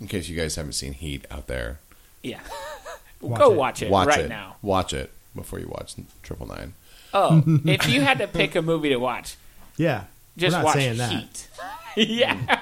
[0.00, 1.78] In case you guys haven't seen Heat out there,
[2.22, 2.40] yeah.
[3.20, 3.56] Watch Go it.
[3.56, 4.28] watch it watch right it.
[4.28, 4.56] now.
[4.62, 6.74] Watch it before you watch Triple Nine.
[7.18, 9.36] Oh, if you had to pick a movie to watch,
[9.76, 10.04] Yeah,
[10.36, 11.10] just we're not watch saying that.
[11.12, 11.48] Heat.
[11.96, 12.60] yeah,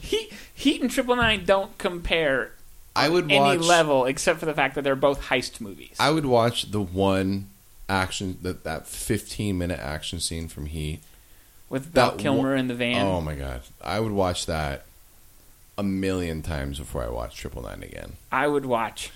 [0.00, 2.52] Heat, Heat and Triple Nine don't compare
[2.96, 3.60] I would any watch.
[3.60, 5.96] level except for the fact that they're both heist movies.
[6.00, 7.46] I would watch the one
[7.88, 11.00] action that that 15 minute action scene from Heat.
[11.68, 13.06] with Val that Kilmer one- in the van.
[13.06, 14.84] Oh my god, I would watch that
[15.78, 18.12] a million times before I watch Triple Nine again.
[18.30, 19.10] I would watch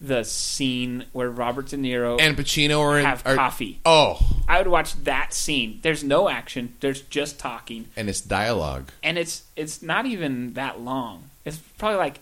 [0.00, 3.80] the scene where Robert De Niro And Pacino are in have are- coffee.
[3.84, 5.78] Oh, I would watch that scene.
[5.82, 6.74] There's no action.
[6.80, 8.90] There's just talking, and it's dialogue.
[9.02, 11.30] and it's it's not even that long.
[11.44, 12.20] It's probably like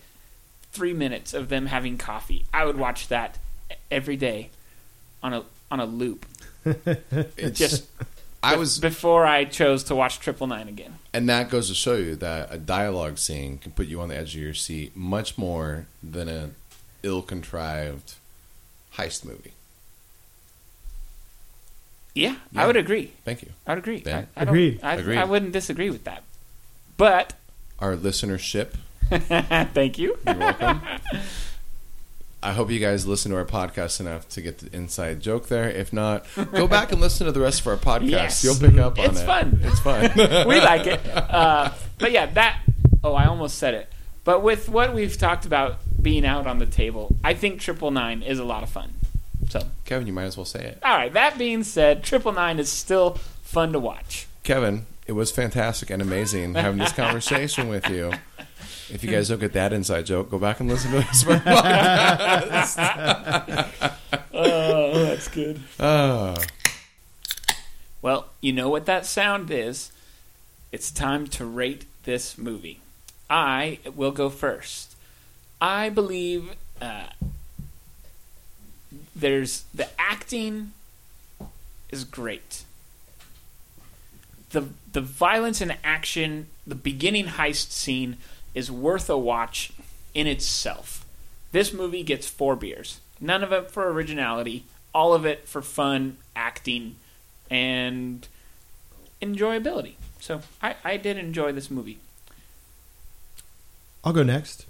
[0.73, 2.45] three minutes of them having coffee.
[2.55, 3.39] I would watch that
[3.91, 4.51] every day
[5.23, 6.27] on a on a loop.
[7.37, 7.87] It's Just
[8.43, 10.99] I was, before I chose to watch Triple Nine again.
[11.15, 14.17] and that goes to show you that a dialogue scene can put you on the
[14.17, 16.51] edge of your seat much more than a
[17.05, 18.15] ill contrived
[18.97, 19.53] heist movie.
[22.15, 22.63] Yeah, Yeah.
[22.63, 23.13] I would agree.
[23.25, 23.51] Thank you.
[23.67, 24.03] I would agree.
[24.07, 24.25] Yeah.
[24.37, 24.81] I, I don't- Agreed.
[24.83, 25.19] I, Agreed.
[25.19, 26.23] I wouldn't disagree with that.
[26.97, 27.33] But
[27.81, 28.75] Our listenership
[29.75, 30.17] thank you.
[30.27, 30.81] You're welcome.
[32.43, 35.69] I hope you guys listen to our podcast enough to get the inside joke there.
[35.71, 38.11] If not, go back and listen to the rest of our podcast.
[38.11, 38.45] Yes.
[38.45, 39.27] You'll pick up on It's it.
[39.27, 39.61] fun.
[39.63, 40.11] It's fun.
[40.47, 41.01] we like it.
[41.07, 42.61] Uh, but yeah, that.
[43.03, 43.91] Oh, I almost said it.
[44.25, 48.23] But with what we've talked about being out on the table, I think Triple Nine
[48.23, 48.93] is a lot of fun.
[49.49, 50.79] So, Kevin, you might as well say it.
[50.85, 51.13] all right.
[51.13, 54.29] That being said, Triple Nine is still fun to watch.
[54.45, 58.13] Kevin, it was fantastic and amazing having this conversation with you.
[58.91, 61.25] If you guys don't get that inside joke, go back and listen to this.
[64.37, 65.61] Oh, that's good.
[65.79, 66.35] oh.
[68.03, 69.93] Well, you know what that sound is.
[70.73, 72.81] It's time to rate this movie?
[73.31, 74.94] I will go first.
[75.65, 77.07] I believe uh,
[79.17, 80.75] there's the acting
[81.89, 82.65] is great.
[84.51, 88.19] The the violence and action, the beginning heist scene
[88.55, 89.73] is worth a watch
[90.13, 91.07] in itself.
[91.53, 93.01] This movie gets four beers.
[93.19, 96.97] None of it for originality, all of it for fun, acting,
[97.49, 98.29] and
[99.23, 99.95] enjoyability.
[100.21, 102.01] So I, I did enjoy this movie.
[104.05, 104.67] I'll go next.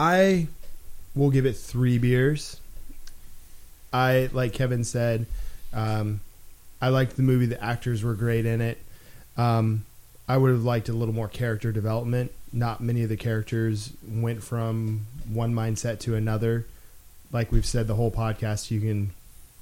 [0.00, 0.46] I
[1.14, 2.58] will give it three beers.
[3.92, 5.26] I like Kevin said.
[5.74, 6.20] Um,
[6.80, 7.44] I liked the movie.
[7.44, 8.78] The actors were great in it.
[9.36, 9.84] Um,
[10.26, 12.32] I would have liked a little more character development.
[12.50, 16.64] Not many of the characters went from one mindset to another.
[17.30, 19.10] Like we've said the whole podcast, you can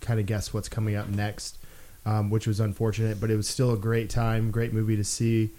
[0.01, 1.59] kind of guess what's coming up next,
[2.07, 5.51] um, which was unfortunate, but it was still a great time, great movie to see.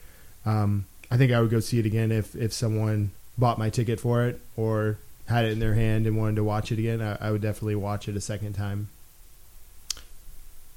[0.46, 4.00] Um, I think I would go see it again if if someone bought my ticket
[4.00, 4.98] for it or
[5.28, 7.02] had it in their hand and wanted to watch it again.
[7.02, 8.90] I, I would definitely watch it a second time.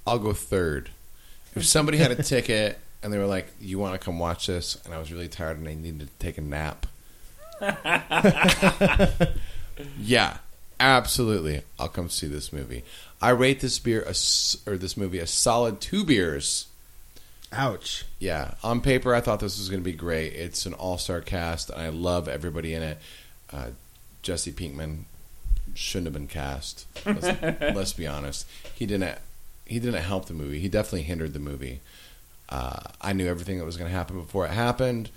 [0.07, 0.91] I'll go third.
[1.55, 4.79] If somebody had a ticket and they were like, "You want to come watch this?"
[4.85, 6.87] and I was really tired and I needed to take a nap.
[10.01, 10.39] yeah,
[10.81, 11.63] absolutely.
[11.79, 12.85] I'll come see this movie.
[13.21, 16.67] I rate this beer a s or this movie a solid two beers.
[17.53, 18.05] Ouch.
[18.19, 20.33] Yeah, on paper I thought this was going to be great.
[20.33, 22.99] It's an all-star cast and I love everybody in it.
[23.53, 23.69] Uh,
[24.23, 25.05] Jesse Pinkman
[25.75, 26.87] shouldn't have been cast.
[27.05, 28.49] Let's, let's be honest.
[28.75, 29.19] He didn't.
[29.67, 30.59] He didn't help the movie.
[30.59, 31.81] He definitely hindered the movie.
[32.49, 35.09] Uh, I knew everything that was going to happen before it happened,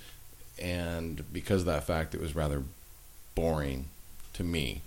[0.58, 2.62] and because of that fact, it was rather
[3.34, 3.86] boring
[4.32, 4.82] to me.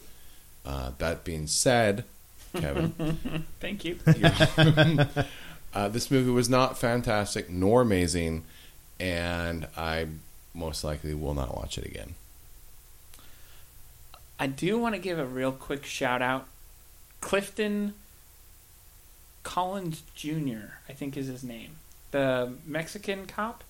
[0.66, 2.06] Uh, that being said,
[2.56, 4.00] Kevin, Thank you.
[5.74, 8.44] uh, this movie was not fantastic nor amazing,
[9.00, 10.08] and I
[10.54, 12.16] most likely will not watch it again.
[14.40, 16.48] I do want to give a real quick shout out.
[17.22, 17.94] Clifton
[19.44, 21.72] Collins Jr., I think is his name.
[22.12, 23.64] The Mexican cop.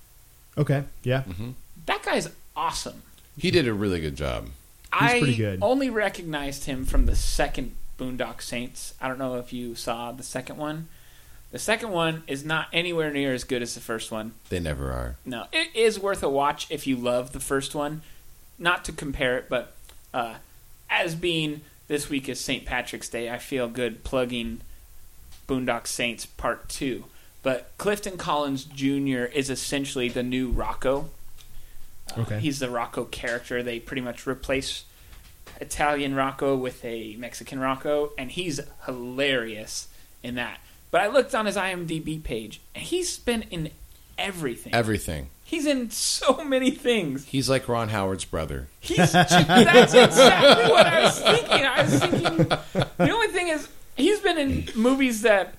[0.58, 0.84] Okay.
[1.04, 1.24] Yeah.
[1.86, 3.02] That guy's awesome.
[3.38, 4.46] He did a really good job.
[4.46, 5.60] He's I pretty good.
[5.62, 8.94] only recognized him from the second Boondock Saints.
[9.02, 10.88] I don't know if you saw the second one.
[11.52, 14.34] The second one is not anywhere near as good as the first one.
[14.50, 15.16] They never are.
[15.26, 18.02] No, it is worth a watch if you love the first one.
[18.60, 19.74] Not to compare it, but
[20.14, 20.36] uh,
[20.90, 22.66] as being this week is St.
[22.66, 24.62] Patrick's Day, I feel good plugging
[25.48, 27.06] Boondock Saints Part 2.
[27.42, 29.24] But Clifton Collins Jr.
[29.34, 31.10] is essentially the new Rocco.
[32.16, 32.40] Uh, Okay.
[32.40, 33.64] He's the Rocco character.
[33.64, 34.84] They pretty much replace
[35.62, 39.88] Italian Rocco with a Mexican Rocco, and he's hilarious
[40.22, 40.60] in that.
[40.92, 43.70] But I looked on his IMDb page, and he's been in
[44.18, 44.74] everything.
[44.74, 45.30] Everything.
[45.44, 47.26] He's in so many things.
[47.26, 48.68] He's like Ron Howard's brother.
[48.80, 51.66] He's that's exactly what I was thinking.
[51.66, 52.48] I was thinking
[52.98, 55.56] the only thing is he's been in movies that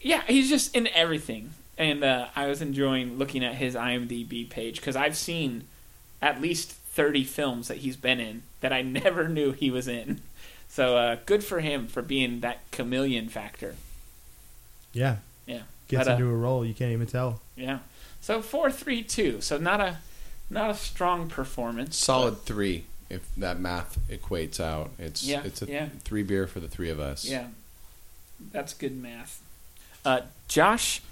[0.00, 1.50] yeah, he's just in everything.
[1.76, 5.64] And uh, I was enjoying looking at his IMDb page because I've seen
[6.20, 10.20] at least 30 films that he's been in that I never knew he was in.
[10.68, 13.76] So uh, good for him for being that chameleon factor.
[14.92, 15.16] Yeah.
[15.46, 15.62] Yeah.
[15.88, 16.64] Gets But, uh, into a role.
[16.64, 17.40] You can't even tell.
[17.56, 17.78] Yeah.
[18.20, 19.40] So four three two.
[19.40, 19.98] So not a
[20.50, 21.96] not a strong performance.
[21.96, 24.90] Solid three, if that math equates out.
[24.98, 25.88] It's Yeah, it's a yeah.
[26.04, 27.24] three beer for the three of us.
[27.24, 27.48] Yeah,
[28.52, 29.40] that's good math.
[30.04, 31.02] Uh, Josh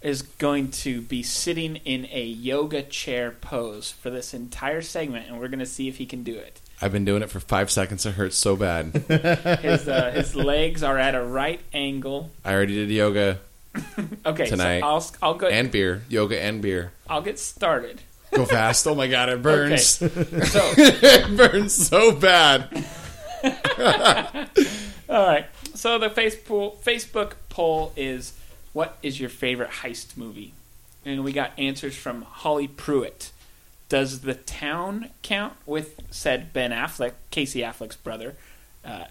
[0.00, 5.38] is going to be sitting in a yoga chair pose for this entire segment, and
[5.38, 6.60] we're going to see if he can do it.
[6.82, 8.06] I've been doing it for five seconds.
[8.06, 8.86] It hurts so bad.
[9.62, 12.30] His uh, his legs are at a right angle.
[12.44, 13.38] I already did yoga
[14.26, 14.80] Okay, tonight.
[14.80, 16.92] so I'll I'll go and beer, yoga and beer.
[17.08, 18.00] I'll get started.
[18.32, 18.86] Go fast!
[18.86, 20.00] Oh my god, it burns.
[20.00, 20.24] Okay.
[20.46, 22.68] So it burns so bad.
[25.08, 25.46] All right.
[25.74, 28.32] So the Facebook Facebook poll is
[28.72, 30.52] what is your favorite heist movie?
[31.04, 33.32] And we got answers from Holly Pruitt.
[33.90, 38.36] Does The Town count with said Ben Affleck, Casey Affleck's brother?
[38.82, 39.04] Uh,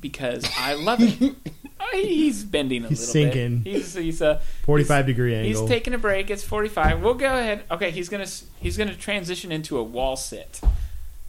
[0.00, 1.34] because I love it.
[1.78, 3.58] Uh, he's bending a He's little sinking.
[3.58, 3.70] bit.
[3.74, 5.60] He's he's a 45 degree angle.
[5.60, 6.30] He's taking a break.
[6.30, 7.02] It's 45.
[7.02, 7.64] We'll go ahead.
[7.70, 10.58] Okay, he's going to he's going to transition into a wall sit.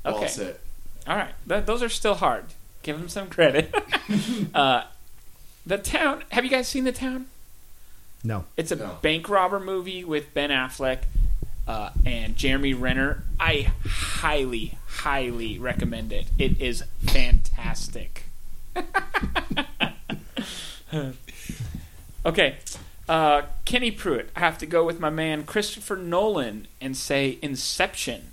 [0.06, 0.18] Okay.
[0.18, 0.62] Wall sit.
[1.06, 1.34] All right.
[1.50, 2.46] Th- those are still hard.
[2.82, 3.76] Give him some credit.
[4.56, 4.84] uh,
[5.66, 6.24] the Town.
[6.30, 7.26] Have you guys seen The Town?
[8.24, 8.46] No.
[8.56, 11.00] It's a bank robber movie with Ben Affleck
[11.68, 13.24] uh, and Jeremy Renner.
[13.40, 16.28] I highly, highly recommend it.
[16.38, 18.24] It is fantastic.
[22.26, 22.58] okay,
[23.10, 24.30] Uh, Kenny Pruitt.
[24.36, 28.32] I have to go with my man Christopher Nolan and say Inception.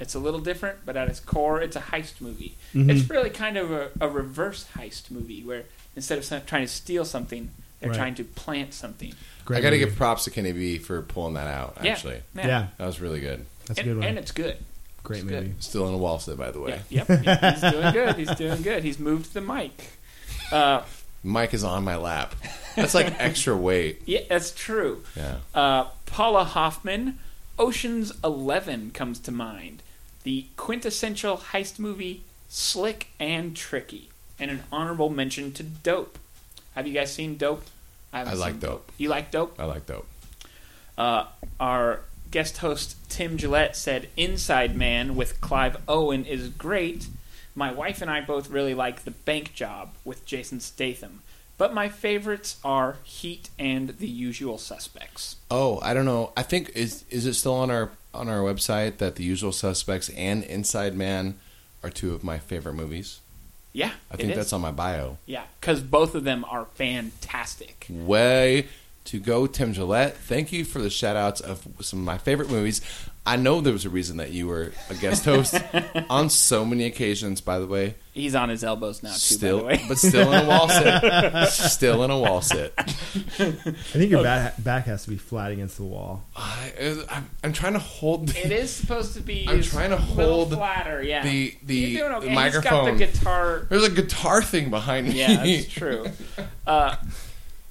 [0.00, 2.54] It's a little different, but at its core, it's a heist movie.
[2.74, 2.90] Mhm.
[2.90, 7.04] It's really kind of a, a reverse heist movie where instead of trying to steal
[7.04, 7.50] something,
[7.84, 7.98] they're Right.
[7.98, 9.14] trying to plant something.
[9.48, 11.78] I got to give props to Kenny B for pulling that out.
[11.82, 12.46] Yeah, Actually, yeah.
[12.46, 12.66] Yeah.
[12.78, 13.44] that was really good.
[13.66, 14.56] That's and, a good one, And it's good.
[15.02, 15.62] Great It's good.
[15.62, 16.80] Still in a wall sit, by the way.
[16.88, 18.16] Yep, yep, he's doing good.
[18.16, 18.84] He's doing good.
[18.84, 19.90] He's moved the mic.
[20.50, 20.82] Uh,
[21.22, 22.34] Mike is on my lap.
[22.74, 24.00] That's like extra weight.
[24.06, 25.02] Yeah, that's true.
[25.14, 25.36] Yeah.
[25.54, 27.18] Uh, Paula Hoffman,
[27.58, 29.82] Ocean's Eleven comes to mind.
[30.22, 36.18] The quintessential heist movie, slick and tricky, and an honorable mention to Dope.
[36.74, 37.64] Have you guys seen Dope?
[38.18, 38.92] Haven't I like seen Dope.
[38.98, 39.58] You like Dope?
[39.58, 40.06] I like dope.
[40.96, 41.26] Uh,
[41.58, 42.00] our
[42.30, 47.06] guest host Tim Gillette said Inside Man with Clive Owen is great.
[47.54, 51.22] My wife and I both really like The Bank Job with Jason Statham.
[51.56, 55.36] But my favorites are Heat and The Usual Suspects.
[55.50, 56.32] Oh, I don't know.
[56.36, 60.08] I think is is it still on our on our website that The Usual Suspects
[60.10, 61.38] and Inside Man
[61.84, 63.20] are two of my favorite movies.
[63.74, 64.36] Yeah, I think is.
[64.36, 65.18] that's on my bio.
[65.26, 67.86] Yeah, because both of them are fantastic.
[67.90, 68.68] Way
[69.04, 70.16] to go, Tim Gillette.
[70.16, 72.80] Thank you for the shout outs of some of my favorite movies.
[73.26, 75.58] I know there was a reason that you were a guest host
[76.10, 77.94] on so many occasions, by the way.
[78.12, 79.84] He's on his elbows now, too, Still, by the way.
[79.88, 81.48] but still in a wall sit.
[81.50, 82.74] Still in a wall sit.
[82.78, 86.22] I think your back, back has to be flat against the wall.
[86.36, 88.28] I, I'm, I'm trying to hold.
[88.36, 89.46] It is supposed to be.
[89.48, 91.22] I'm trying to a hold flatter, yeah.
[91.22, 92.34] the the, You're doing okay.
[92.34, 92.96] the He's got the microphone.
[92.98, 93.66] guitar.
[93.70, 95.18] There's a guitar thing behind me.
[95.18, 96.06] Yeah, that's true.
[96.66, 96.96] Uh,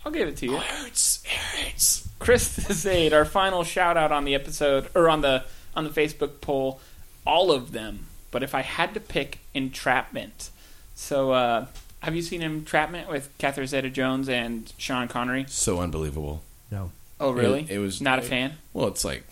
[0.05, 0.55] I'll give it to you.
[0.55, 1.23] It hurts.
[1.25, 2.09] It hurts.
[2.19, 5.43] Chris Zaid, our final shout out on the episode or on the
[5.75, 6.79] on the Facebook poll,
[7.25, 8.05] all of them.
[8.31, 10.49] But if I had to pick Entrapment,
[10.95, 11.65] so uh,
[11.99, 15.45] have you seen Entrapment with Catherine Zeta-Jones and Sean Connery?
[15.47, 16.41] So unbelievable.
[16.71, 16.91] No.
[17.19, 17.61] Oh, really?
[17.61, 18.53] It, it was not a it- fan.
[18.73, 19.23] Well, it's like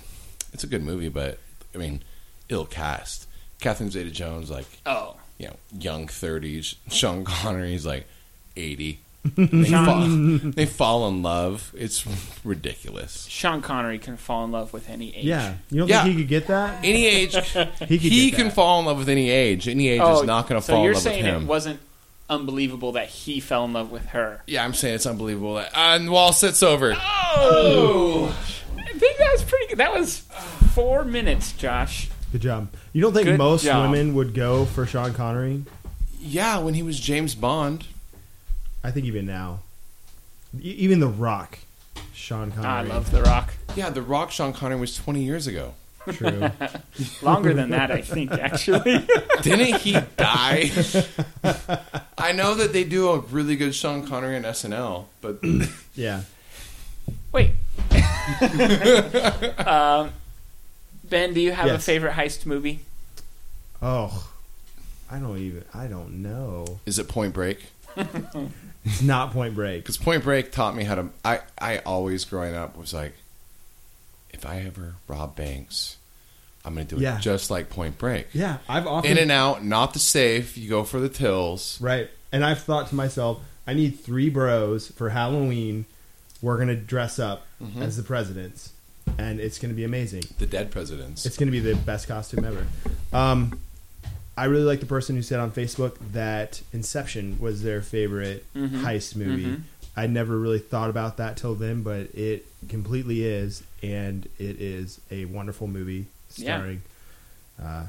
[0.54, 1.40] it's a good movie, but
[1.74, 2.04] I mean,
[2.50, 3.28] ill cast.
[3.60, 6.76] Catherine Zeta-Jones, like Oh, you know, young thirties.
[6.90, 8.06] Sean Connery's like
[8.58, 9.00] eighty.
[9.24, 10.08] They, fall,
[10.42, 11.72] they fall in love.
[11.78, 12.06] It's
[12.44, 13.28] ridiculous.
[13.30, 15.26] Sean Connery can fall in love with any age.
[15.26, 16.04] Yeah, you don't Yeah.
[16.04, 16.84] think he could get that?
[16.84, 17.40] Any age, He
[17.98, 18.54] he, could get can that.
[18.56, 19.68] fall in love with any age.
[19.68, 21.44] Any age Oh, is not going to so fall in you're love with saying him.
[21.44, 21.80] it wasn't
[22.30, 24.42] unbelievable that he fell in love with her?
[24.48, 25.56] yeah, I'm saying it's unbelievable.
[25.56, 26.96] That, uh, and wall sits over.
[26.98, 28.36] Oh,
[28.78, 29.78] I think that was pretty good.
[29.78, 30.20] That was
[30.74, 32.10] four minutes, Josh.
[32.32, 32.70] Good job.
[32.94, 33.92] You don't think Good most job.
[33.92, 35.64] women would go for Sean Connery?
[36.20, 37.86] Yeah, when he was James Bond.
[38.84, 39.60] I think even now,
[40.60, 41.60] E- even The Rock,
[42.14, 42.68] Sean Connery.
[42.68, 43.54] I love The Rock.
[43.76, 45.74] Yeah, The Rock Sean Connery was 20 years ago.
[46.14, 46.50] True.
[47.22, 48.32] Longer than that, I think.
[48.32, 49.06] Actually,
[49.44, 50.72] Didn't he die?
[52.18, 55.40] I know that they do a really good Sean Connery on SNL, but
[55.96, 56.22] yeah.
[57.32, 57.52] wait.
[59.66, 60.12] um,
[61.04, 62.80] ben, do you have a favorite heist movie?
[63.82, 64.28] Oh,
[65.10, 65.66] I don't even.
[65.74, 66.80] I don't know.
[66.86, 67.60] is it Point Break?
[68.86, 69.84] It's not Point Break.
[69.84, 71.10] Because Point Break taught me how to.
[71.24, 73.14] I I always growing up was like,
[74.32, 75.98] if I ever rob banks,
[76.66, 77.20] I'm gonna do it Yeah.
[77.20, 78.28] just like Point Break.
[78.34, 80.58] Yeah, I've often In and out, not the safe.
[80.58, 81.80] You go for the tills.
[81.82, 82.10] Right.
[82.32, 85.86] And I've thought to myself, I need three bros for Halloween.
[86.42, 87.82] We're going to dress up Mhm.
[87.82, 88.72] as the presidents,
[89.20, 90.24] and it's going to be amazing.
[90.40, 91.26] The dead presidents.
[91.26, 92.66] It's going to be the best costume ever.
[93.14, 93.60] Um,
[94.38, 98.82] I really like the person who said on Facebook that Inception was their favorite Mhm.
[98.84, 99.46] heist movie.
[99.46, 99.62] Mhm.
[99.96, 105.00] I never really thought about that till then, but it completely is, and it is
[105.12, 106.06] a wonderful movie
[106.38, 106.56] Yeah.
[106.58, 106.82] starring
[107.62, 107.86] uh,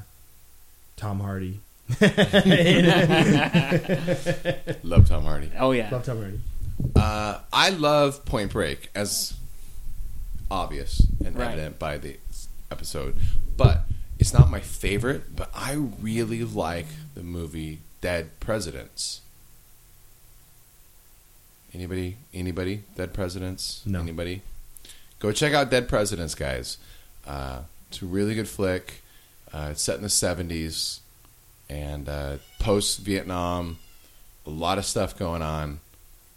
[0.97, 1.59] Tom Hardy.
[4.83, 5.51] Love Tom Hardy.
[5.57, 5.89] Oh yeah.
[5.91, 6.39] Love Tom Hardy.
[6.95, 9.33] Uh, I love Point Break, as
[10.51, 11.47] obvious and Right.
[11.53, 12.17] evident by the
[12.71, 13.15] episode,
[13.57, 13.83] but
[14.23, 15.35] it's not my favorite.
[15.35, 19.19] But I really like the movie Dead Presidents.
[21.73, 22.15] Anybody?
[22.33, 22.83] Anybody?
[22.95, 23.81] Dead Presidents?
[23.85, 23.99] No.
[23.99, 24.41] Anybody?
[25.19, 26.77] Go check out Dead Presidents, guys.
[27.27, 29.01] Uh, it's a really good flick.
[29.51, 30.99] Uh, it's set in the '70s
[31.69, 33.77] and uh, post Vietnam.
[34.47, 35.81] A lot of stuff going on.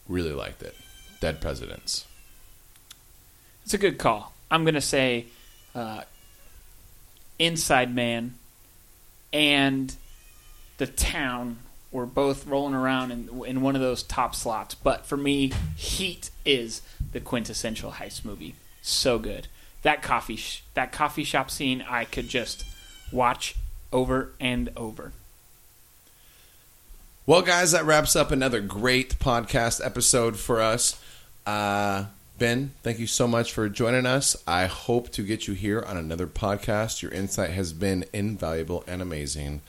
[0.08, 0.74] Really liked it.
[1.20, 2.04] Dead Presidents.
[3.62, 4.32] It's a good call.
[4.50, 5.26] I'm gonna say
[5.72, 6.02] uh,
[7.38, 8.34] Inside Man
[9.32, 9.94] and
[10.78, 11.58] The Town
[11.92, 14.74] were both rolling around in in one of those top slots.
[14.74, 16.82] But for me, Heat is
[17.12, 18.54] the quintessential heist movie.
[18.82, 19.48] So good.
[19.82, 22.64] That coffee sh- that coffee shop scene, I could just
[23.12, 23.54] watch
[23.92, 25.12] over and over.
[27.24, 31.00] Well, guys, that wraps up another great podcast episode for us.
[31.44, 32.04] Uh,
[32.38, 34.36] Ben, thank you so much for joining us.
[34.46, 37.00] I hope to get you here on another podcast.
[37.00, 39.62] Your insight has been invaluable and amazing.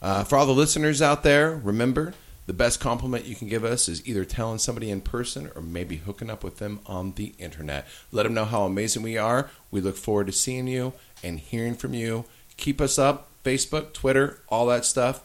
[0.00, 2.14] Uh, for all the listeners out there, remember
[2.46, 5.96] the best compliment you can give us is either telling somebody in person or maybe
[5.96, 7.86] hooking up with them on the internet.
[8.12, 9.50] Let them know how amazing we are.
[9.70, 12.24] We look forward to seeing you and hearing from you.
[12.56, 15.22] Keep us up, Facebook, Twitter, all that stuff.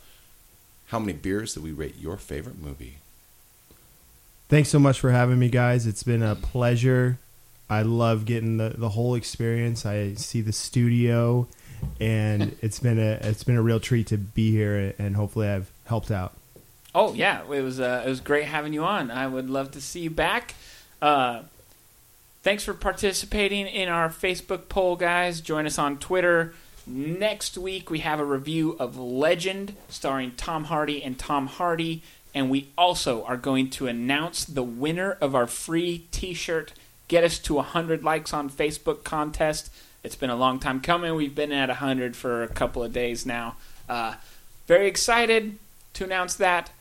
[0.87, 2.97] How many beers did we rate your favorite movie?
[4.47, 5.87] Thanks so much for having me, guys.
[5.87, 7.17] It's been a pleasure.
[7.69, 9.85] I love getting the, the whole experience.
[9.85, 11.47] I see the studio,
[11.99, 15.71] and it's been a it's been a real treat to be here, and hopefully I've
[15.85, 16.33] helped out.
[16.93, 19.09] Oh yeah, it was uh, it was great having you on.
[19.09, 20.53] I would love to see you back.
[21.01, 21.41] Uh,
[22.43, 25.41] thanks for participating in our Facebook poll, guys.
[25.41, 26.53] Join us on Twitter.
[26.87, 32.03] Next week we have a review of Legend, starring Tom Hardy and Tom Hardy,
[32.35, 36.73] and we also are going to announce the winner of our free T-shirt.
[37.07, 39.71] Get us to hundred likes on Facebook contest.
[40.03, 41.15] It's been a long time coming.
[41.15, 43.55] We've been at hundred for a couple of days now.
[43.87, 44.15] Uh,
[44.67, 45.57] very excited
[45.93, 46.71] to announce that.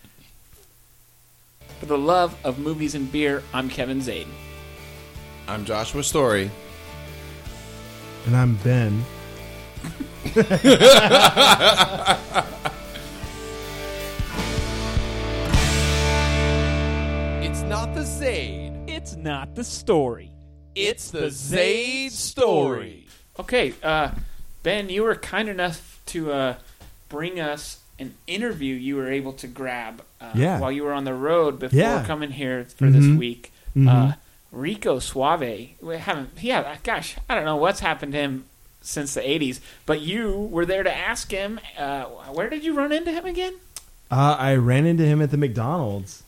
[1.79, 4.27] For the love of movies and beer, I'm Kevin Zaden.
[5.47, 6.51] I'm Joshua Story.
[8.27, 9.05] And I'm Ben.
[17.75, 18.73] not the Zaid.
[18.87, 20.31] It's not the story.
[20.77, 23.09] It's the Zaid story.
[23.41, 24.13] Okay, uh,
[24.63, 26.55] Ben, you were kind enough to uh,
[27.09, 30.61] bring us an interview you were able to grab uh, Yeah.
[30.61, 32.05] while you were on the road before Yeah.
[32.07, 33.19] coming here for this Mhm.
[33.19, 33.53] week.
[33.77, 33.89] Mhm.
[33.89, 34.15] Uh,
[34.53, 38.45] Rico Suave, we haven't, yeah, gosh, I don't know what's happened to him
[38.83, 41.59] since the '80s, but you were there to ask him.
[41.77, 43.55] Uh, where did you run into him again?
[44.13, 46.23] Uh, I ran into him at the McDonald's.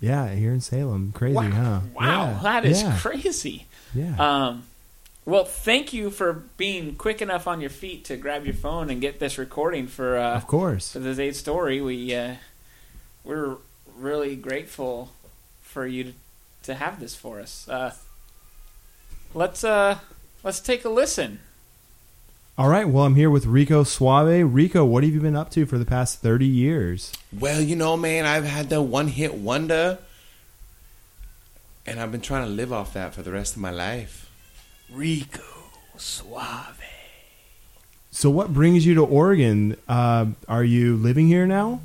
[0.00, 1.12] Yeah, here in Salem.
[1.12, 1.80] Crazy, huh?
[1.94, 2.98] Wow, Yeah, that is yeah.
[2.98, 3.66] crazy.
[3.94, 4.14] Yeah.
[4.18, 4.64] Um,
[5.26, 9.00] well, thank you for being quick enough on your feet to grab your phone and
[9.00, 10.16] get this recording for.
[10.16, 10.92] Uh, Of course.
[10.92, 12.36] For the Zayd story, we uh,
[13.24, 13.56] we're
[13.96, 15.10] really grateful
[15.60, 16.12] for you to,
[16.62, 17.68] to have this for us.
[17.68, 17.92] Uh,
[19.34, 19.98] let's uh,
[20.42, 21.40] let's take a listen.
[22.60, 22.86] All right.
[22.86, 24.52] Well, I'm here with Rico Suave.
[24.52, 27.10] Rico, what have you been up to for the past 30 years?
[27.32, 29.96] Well, you know, man, I've had the one hit wonder,
[31.86, 34.30] and I've been trying to live off that for the rest of my life.
[34.92, 36.82] Rico Suave.
[38.10, 39.78] So, what brings you to Oregon?
[39.88, 41.80] Uh, are you living here now?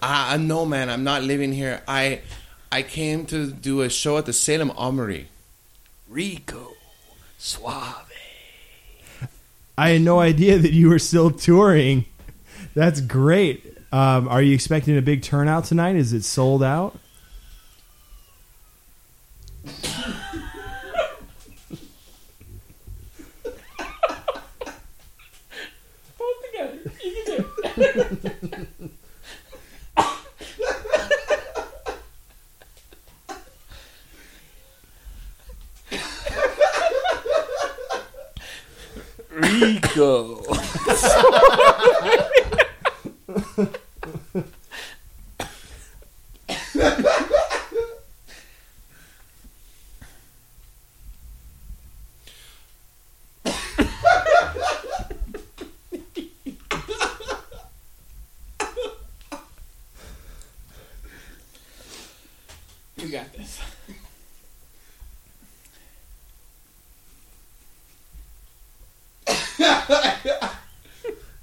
[0.00, 1.82] Uh, no, man, I'm not living here.
[1.88, 2.20] I
[2.70, 5.30] I came to do a show at the Salem Armory.
[6.08, 6.74] Rico
[7.38, 8.05] Suave.
[9.78, 12.06] I had no idea that you were still touring.
[12.74, 13.76] That's great.
[13.92, 15.96] Um, are you expecting a big turnout tonight?
[15.96, 16.98] Is it sold out?
[26.18, 26.92] Hold together.
[27.04, 28.68] You can do it.
[39.36, 40.42] Rico.
[62.98, 63.60] You got this.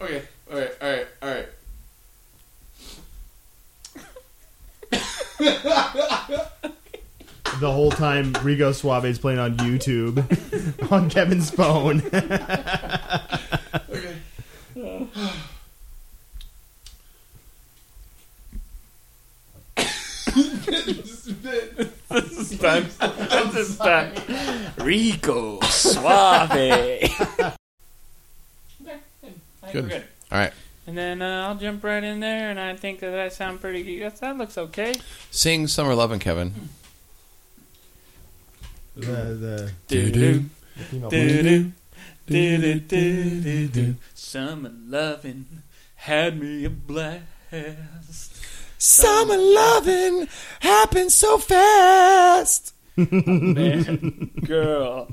[0.02, 1.48] Okay, all right, all right, all right.
[7.60, 10.18] The whole time Rico Suave is playing on YouTube
[10.92, 12.02] on Kevin's phone.
[13.90, 14.16] okay.
[22.10, 22.86] This is time.
[23.54, 24.14] This is time.
[24.80, 26.52] Rico Suave.
[26.52, 27.54] okay, I
[28.82, 29.02] think
[29.72, 29.84] Good.
[29.84, 30.04] we're good.
[30.32, 30.54] All right.
[30.86, 33.84] And then uh, I'll jump right in there, and I think that that sound pretty
[33.84, 34.04] good.
[34.04, 34.94] That, that looks okay.
[35.32, 36.54] Sing Summer Lovin' Kevin.
[38.96, 39.40] The, mm.
[39.40, 40.46] the Do-do.
[41.10, 41.72] Do-do.
[42.26, 43.96] Do-do-do-do-do.
[44.14, 45.46] Summer loving
[45.96, 47.24] had me a blast.
[48.78, 50.28] Summer loving
[50.60, 52.74] happens so fast.
[52.96, 55.10] Man, girl,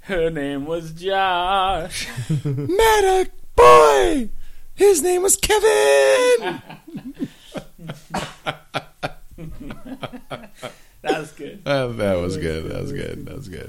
[0.00, 2.08] her name was Josh.
[2.44, 4.28] Met a boy.
[4.74, 6.62] His name was Kevin.
[11.04, 11.60] That was good.
[11.66, 12.64] Uh, that was good.
[12.70, 13.26] That was good.
[13.26, 13.60] That was good.